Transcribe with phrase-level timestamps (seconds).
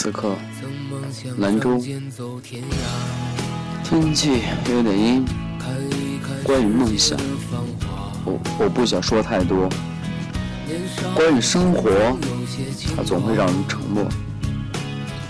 [0.00, 0.36] 此刻，
[1.38, 1.76] 兰州
[3.82, 5.24] 天气有点阴。
[6.44, 7.18] 关于梦想，
[8.24, 9.68] 我我不想说太多。
[11.16, 12.16] 关于生活，
[12.96, 14.04] 它总会让人沉默。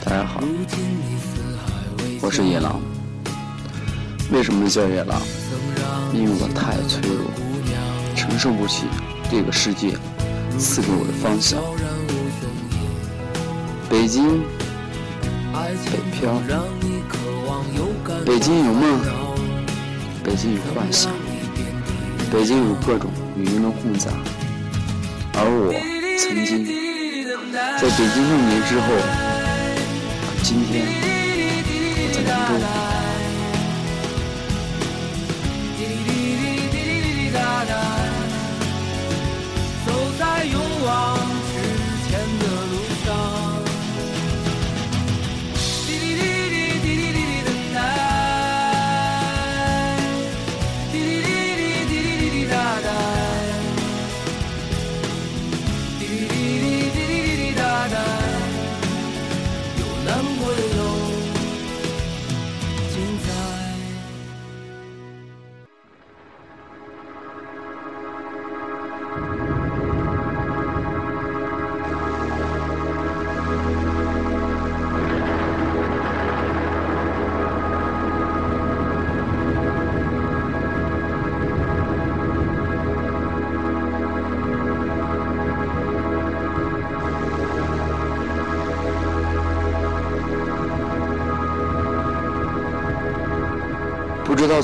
[0.05, 0.43] 大家好，
[2.21, 2.79] 我是野狼。
[4.30, 5.19] 为什么叫野狼？
[6.12, 7.25] 因为我太脆弱，
[8.14, 8.84] 承受不起
[9.30, 9.97] 这个世界
[10.59, 11.59] 赐给我的方向。
[13.91, 14.42] 北京，
[15.68, 15.74] 北
[16.18, 16.40] 漂，
[18.24, 18.98] 北京有梦，
[20.24, 21.12] 北京有幻想，
[22.32, 24.10] 北京有各种语音的混杂。
[25.34, 25.72] 而我
[26.18, 26.64] 曾经
[27.52, 28.86] 在北京六年之后，
[30.42, 30.86] 今天
[31.96, 32.32] 我在兰
[32.92, 32.98] 州。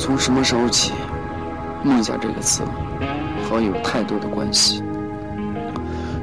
[0.04, 0.92] 从什么时候起
[1.82, 2.62] ，“梦想”这个词
[3.42, 4.82] 和我有太多的关系。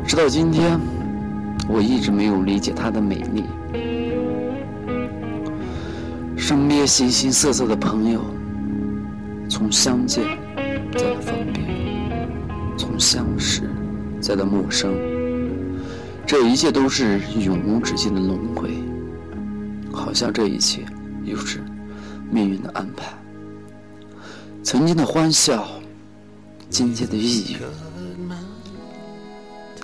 [0.05, 0.79] 直到今天，
[1.67, 3.43] 我一直没有理解它的美丽。
[6.37, 8.23] 身边形形色色的朋友，
[9.49, 10.25] 从相见
[10.93, 11.63] 再到分别，
[12.77, 13.67] 从相识
[14.19, 14.93] 再到陌生，
[16.27, 18.69] 这一切都是永无止境的轮回。
[19.91, 20.85] 好像这一切
[21.23, 21.63] 又是
[22.29, 23.07] 命运的安排。
[24.71, 25.67] 曾经的欢笑，
[26.69, 27.57] 今天的抑郁，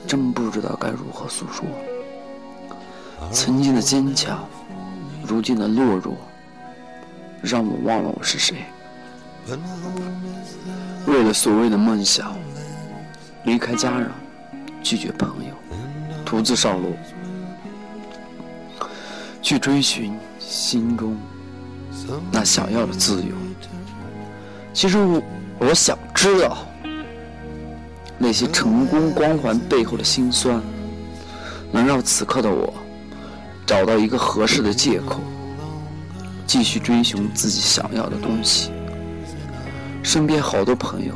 [0.08, 1.66] 真不知道该如何诉说。
[3.30, 4.48] 曾经的坚强，
[5.28, 6.16] 如今的懦弱，
[7.42, 8.60] 让我忘了我是谁。
[11.06, 12.34] 为了所谓的梦想，
[13.44, 14.10] 离开家人，
[14.82, 15.54] 拒绝朋友，
[16.24, 16.96] 独自上路，
[19.42, 21.18] 去追寻心中
[22.32, 23.36] 那想要的自由。
[24.78, 25.20] 其实我
[25.58, 26.56] 我想知道
[28.20, 30.62] 那些成功光环背后的辛酸，
[31.72, 32.72] 能让此刻的我
[33.66, 35.20] 找到一个合适的借口，
[36.46, 38.72] 继续追寻自己想要的东西。
[40.04, 41.16] 身边好多朋友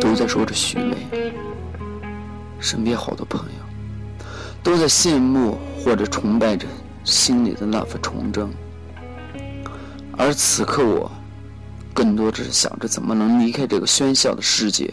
[0.00, 1.32] 都在说着虚伪，
[2.58, 3.62] 身边好多朋友
[4.60, 6.66] 都在羡慕或者崇拜着
[7.04, 8.50] 心里的那份纯真，
[10.18, 11.08] 而此刻我。
[11.96, 14.92] 更多只是想着怎么能离开这个喧嚣的世界。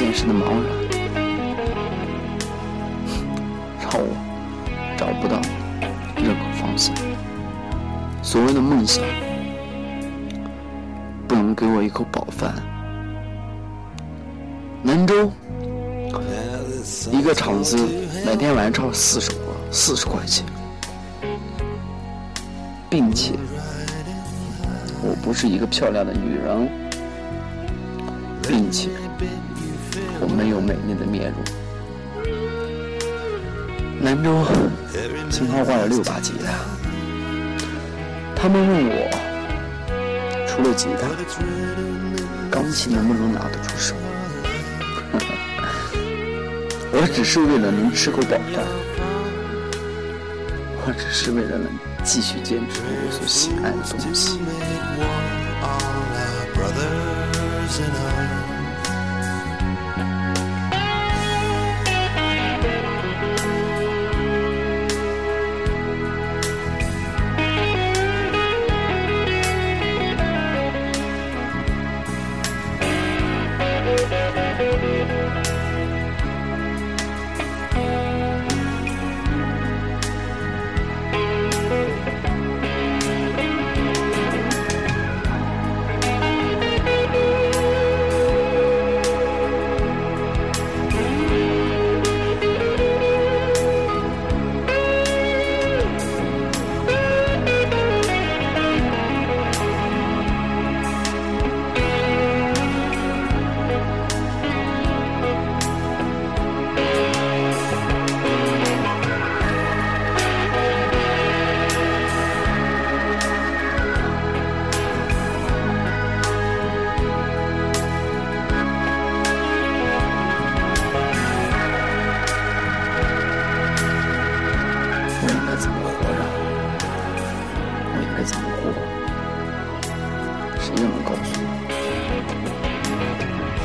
[0.00, 0.64] 现实的茫然，
[3.82, 4.16] 让我
[4.96, 5.38] 找不到
[6.16, 6.96] 任何方向。
[8.22, 9.04] 所谓的梦想，
[11.28, 12.54] 不能给我一口饱饭。
[14.84, 15.30] 兰州
[17.12, 17.76] 一个厂子
[18.24, 20.46] 每天晚上唱四首歌，四十块钱，
[22.88, 23.34] 并且
[25.02, 26.70] 我不是一个漂亮的女人，
[28.48, 28.88] 并且
[30.20, 31.42] 我没有美丽的面容。
[34.02, 34.44] 兰州
[35.30, 36.52] 青花挂了六把吉他，
[38.34, 39.08] 他们问我，
[40.46, 41.08] 除了吉他，
[42.50, 43.94] 钢琴能不能拿得出手？
[46.92, 48.64] 我只是为了能吃口饱饭，
[50.86, 51.66] 我只是为了能
[52.02, 54.40] 继续坚持我所喜爱的东西。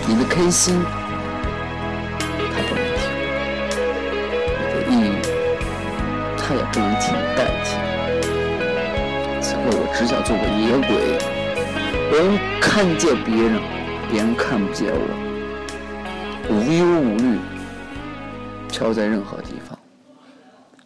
[0.08, 0.80] 你的开心，
[2.54, 3.10] 他不能替；
[4.60, 5.12] 你的抑郁，
[6.38, 7.68] 他也不能替你代替。
[9.42, 11.18] 此刻我只想做个野鬼，
[12.12, 13.60] 我能看见别人，
[14.12, 14.98] 别人看不见我，
[16.50, 17.40] 无忧无虑，
[18.70, 19.78] 飘在任何地方。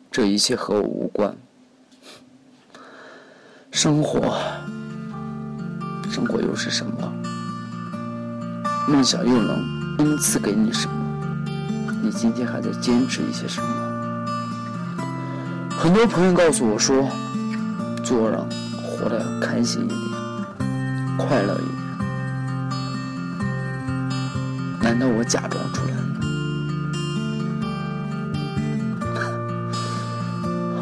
[0.10, 1.36] 这一切和我无关。
[3.69, 4.38] 生活，
[6.10, 7.13] 生活又是什么？
[8.89, 9.63] 梦想又能
[10.00, 10.94] 恩赐给你什么？
[12.01, 13.68] 你今天还在坚持一些什么？
[15.77, 17.07] 很多朋友告诉我说，
[18.03, 18.39] 做人
[18.81, 20.00] 活得开心一点，
[21.19, 21.69] 快乐一点。
[24.81, 26.01] 难道我假装出来了？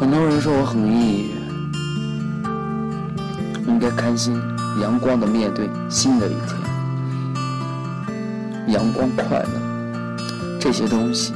[0.00, 1.34] 很多人说我很抑郁，
[3.66, 4.40] 应该开心、
[4.80, 6.57] 阳光的面对新的一天。
[8.68, 9.48] 阳光、快乐，
[10.60, 11.32] 这些东西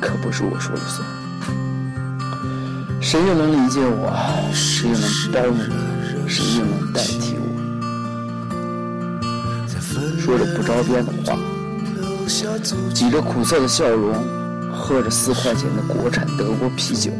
[0.00, 1.06] 可不是我说了算。
[3.00, 4.12] 谁又能理解我？
[4.52, 6.28] 谁又能包容我？
[6.28, 7.46] 谁又能代替我？
[10.18, 11.38] 说着不着边的话，
[12.92, 14.12] 挤着苦涩的笑容，
[14.72, 17.12] 喝着四块钱的国产德国啤酒。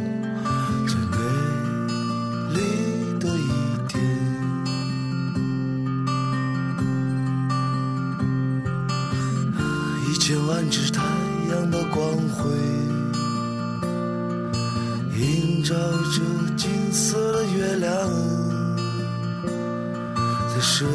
[15.67, 16.21] 照着
[16.55, 18.09] 金色的月亮，
[20.47, 20.87] 在深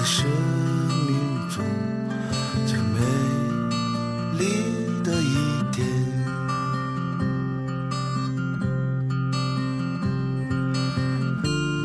[0.00, 0.24] 在生
[1.06, 1.12] 命
[1.50, 1.62] 中
[2.66, 2.98] 最美
[4.38, 4.44] 丽
[5.04, 5.36] 的一
[5.70, 5.86] 天，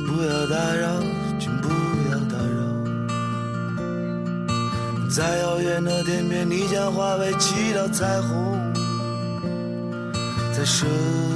[0.08, 1.02] 不要打扰，
[1.42, 1.68] 请不
[2.10, 2.56] 要打扰。
[5.10, 8.74] 在遥远的天边，你将化为七道彩虹，
[10.54, 11.35] 在生。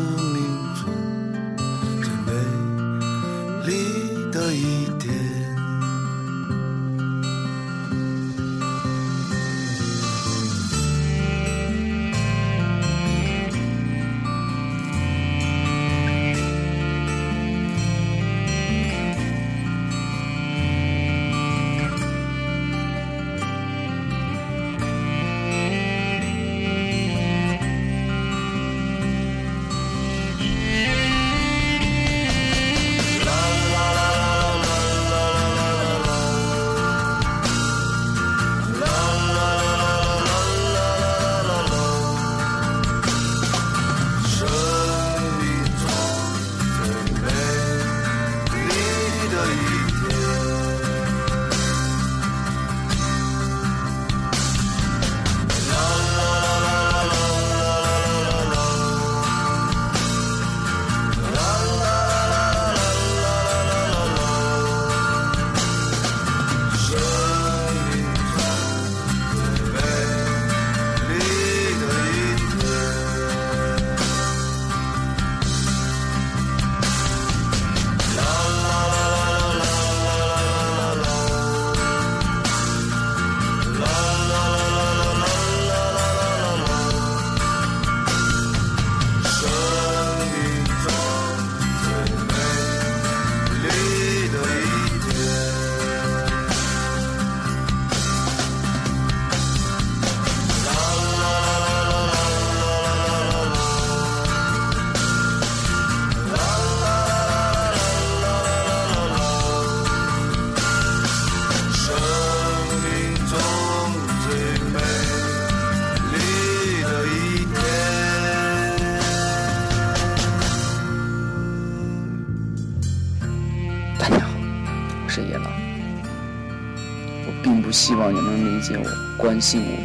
[127.42, 128.84] 并不希望你能理解我、
[129.18, 129.78] 关心我、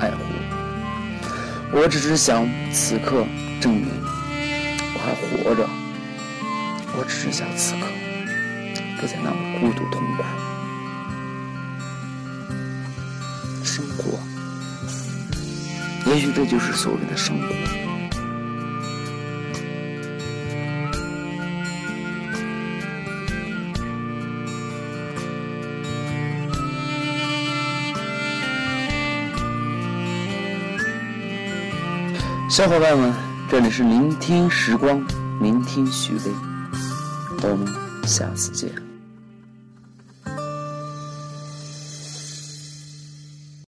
[0.00, 1.80] 爱护我。
[1.80, 3.24] 我只是想此刻
[3.60, 3.88] 证明
[4.94, 5.68] 我还活着。
[6.96, 7.86] 我只是想此刻
[9.00, 10.24] 不再那么孤独痛苦。
[13.62, 14.18] 生活，
[16.10, 17.87] 也许这就是所谓的生活。
[32.58, 33.14] 小伙伴们，
[33.48, 35.00] 这里是聆听时光，
[35.40, 36.32] 聆听许巍，
[37.40, 37.64] 我们
[38.04, 38.87] 下次见。